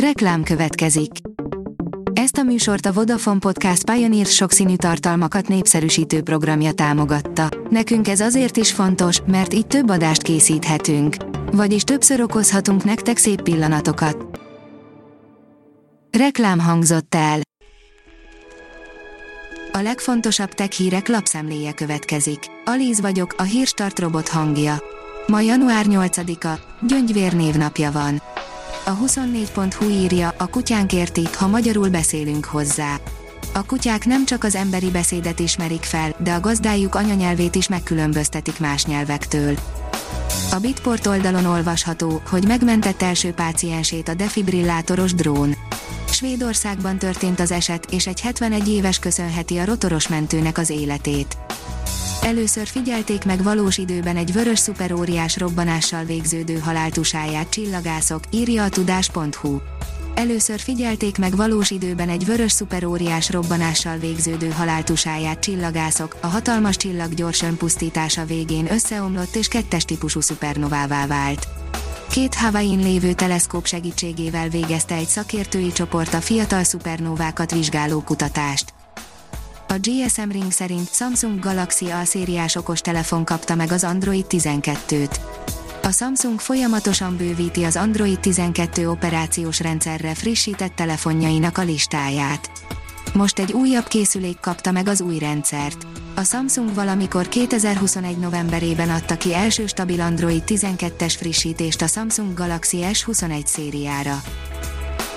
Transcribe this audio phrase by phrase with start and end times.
[0.00, 1.10] Reklám következik.
[2.12, 7.48] Ezt a műsort a Vodafone Podcast Pioneer sokszínű tartalmakat népszerűsítő programja támogatta.
[7.70, 11.16] Nekünk ez azért is fontos, mert így több adást készíthetünk.
[11.52, 14.40] Vagyis többször okozhatunk nektek szép pillanatokat.
[16.18, 17.40] Reklám hangzott el.
[19.72, 22.38] A legfontosabb tech hírek lapszemléje következik.
[22.64, 24.82] Alíz vagyok, a hírstart robot hangja.
[25.26, 28.22] Ma január 8-a, Gyöngyvér névnapja van.
[28.88, 32.96] A 24.hu írja, a kutyánk érti, ha magyarul beszélünk hozzá.
[33.54, 38.60] A kutyák nem csak az emberi beszédet ismerik fel, de a gazdájuk anyanyelvét is megkülönböztetik
[38.60, 39.58] más nyelvektől.
[40.52, 45.56] A Bitport oldalon olvasható, hogy megmentett első páciensét a defibrillátoros drón.
[46.10, 51.36] Svédországban történt az eset, és egy 71 éves köszönheti a rotoros mentőnek az életét.
[52.26, 59.58] Először figyelték meg valós időben egy vörös szuperóriás robbanással végződő haláltusáját csillagászok, írja a tudás.hu.
[60.14, 67.14] Először figyelték meg valós időben egy vörös szuperóriás robbanással végződő haláltusáját csillagászok, a hatalmas csillag
[67.14, 71.48] gyors önpusztítása végén összeomlott és kettes típusú szupernovává vált.
[72.10, 78.75] Két Hawaii-n lévő teleszkóp segítségével végezte egy szakértői csoport a fiatal szupernovákat vizsgáló kutatást.
[79.68, 85.16] A GSM Ring szerint Samsung Galaxy A szériás okostelefon kapta meg az Android 12-t.
[85.82, 92.50] A Samsung folyamatosan bővíti az Android 12 operációs rendszerre frissített telefonjainak a listáját.
[93.14, 95.86] Most egy újabb készülék kapta meg az új rendszert.
[96.14, 102.78] A Samsung valamikor 2021 novemberében adta ki első stabil Android 12-es frissítést a Samsung Galaxy
[102.82, 104.22] S21 szériára.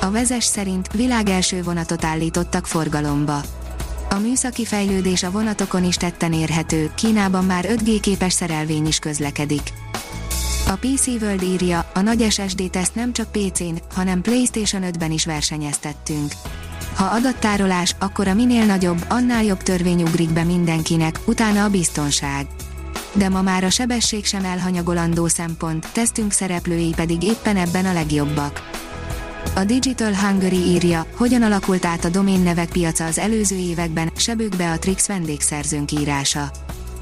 [0.01, 3.41] A vezes szerint világ első vonatot állítottak forgalomba.
[4.09, 9.73] A műszaki fejlődés a vonatokon is tetten érhető, Kínában már 5G képes szerelvény is közlekedik.
[10.67, 15.25] A PC World írja, a nagy SSD teszt nem csak PC-n, hanem PlayStation 5-ben is
[15.25, 16.31] versenyeztettünk.
[16.95, 22.47] Ha adattárolás, akkor a minél nagyobb, annál jobb törvény ugrik be mindenkinek, utána a biztonság.
[23.13, 28.78] De ma már a sebesség sem elhanyagolandó szempont, tesztünk szereplői pedig éppen ebben a legjobbak.
[29.55, 35.07] A Digital Hungary írja, hogyan alakult át a doménnevek piaca az előző években, sebők Beatrix
[35.07, 36.51] vendégszerzőnk írása.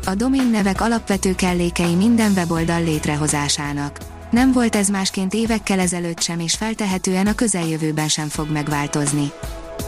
[0.06, 3.98] A doménnevek alapvető kellékei minden weboldal létrehozásának.
[4.32, 9.32] Nem volt ez másként évekkel ezelőtt sem és feltehetően a közeljövőben sem fog megváltozni.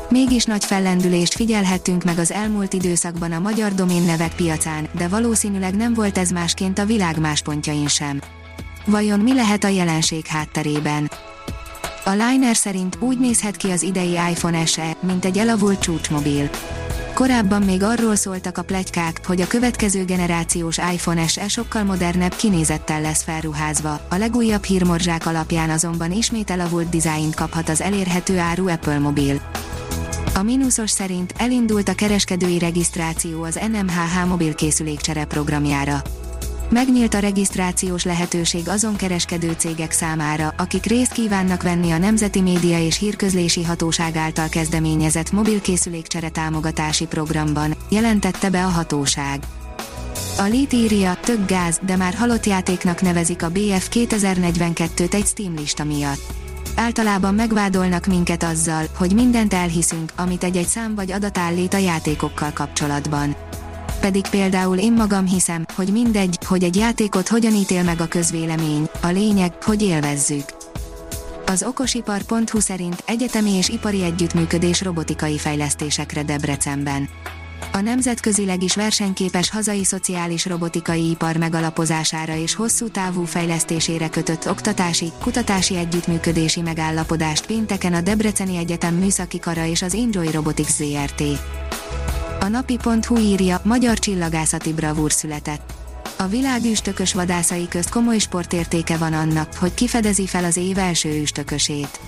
[0.09, 5.93] Mégis nagy fellendülést figyelhettünk meg az elmúlt időszakban a magyar doménnevek piacán, de valószínűleg nem
[5.93, 8.21] volt ez másként a világ más pontjain sem.
[8.85, 11.09] Vajon mi lehet a jelenség hátterében?
[12.09, 16.49] A Liner szerint úgy nézhet ki az idei iPhone SE, mint egy elavult csúcsmobil.
[17.13, 23.01] Korábban még arról szóltak a plegykák, hogy a következő generációs iPhone SE sokkal modernebb kinézettel
[23.01, 28.99] lesz felruházva, a legújabb hírmorzsák alapján azonban ismét elavult dizájnt kaphat az elérhető áru Apple
[28.99, 29.41] mobil.
[30.35, 36.01] A mínuszos szerint elindult a kereskedői regisztráció az NMHH mobilkészülékcsere programjára.
[36.69, 42.79] Megnyílt a regisztrációs lehetőség azon kereskedő cégek számára, akik részt kívánnak venni a Nemzeti Média
[42.79, 49.39] és Hírközlési Hatóság által kezdeményezett mobilkészülékcsere támogatási programban, jelentette be a hatóság.
[50.37, 55.55] A Lit írja, tök gáz, de már halott játéknak nevezik a BF 2042-t egy Steam
[55.55, 56.33] lista miatt.
[56.75, 62.51] Általában megvádolnak minket azzal, hogy mindent elhiszünk, amit egy-egy szám vagy adat állít a játékokkal
[62.53, 63.35] kapcsolatban
[63.99, 68.89] pedig például én magam hiszem, hogy mindegy, hogy egy játékot hogyan ítél meg a közvélemény,
[69.01, 70.43] a lényeg, hogy élvezzük.
[71.45, 77.09] Az okosipar.hu szerint egyetemi és ipari együttműködés robotikai fejlesztésekre Debrecenben.
[77.71, 85.11] A nemzetközileg is versenyképes hazai szociális robotikai ipar megalapozására és hosszú távú fejlesztésére kötött oktatási,
[85.21, 91.23] kutatási együttműködési megállapodást pénteken a Debreceni Egyetem Műszaki Kara és az Enjoy Robotics ZRT.
[92.39, 95.73] A napi.hu írja, magyar csillagászati bravúr született.
[96.17, 101.21] A világ üstökös vadászai közt komoly sportértéke van annak, hogy kifedezi fel az év első
[101.21, 101.99] üstökösét.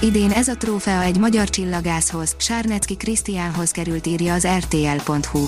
[0.00, 5.44] Idén ez a trófea egy magyar csillagászhoz, Sárnecki Krisztiánhoz került írja az rtl.hu.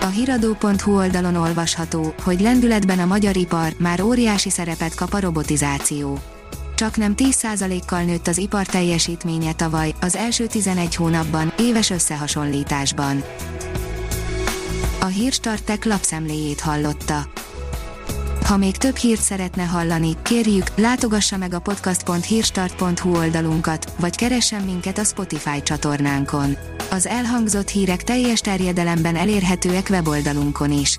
[0.00, 6.18] A hiradó.hu oldalon olvasható, hogy lendületben a magyar ipar már óriási szerepet kap a robotizáció
[6.74, 13.24] csak nem 10%-kal nőtt az ipar teljesítménye tavaly, az első 11 hónapban, éves összehasonlításban.
[15.00, 17.26] A Hírstartek lapszemléjét hallotta.
[18.44, 24.98] Ha még több hírt szeretne hallani, kérjük, látogassa meg a podcast.hírstart.hu oldalunkat, vagy keressen minket
[24.98, 26.56] a Spotify csatornánkon.
[26.90, 30.98] Az elhangzott hírek teljes terjedelemben elérhetőek weboldalunkon is.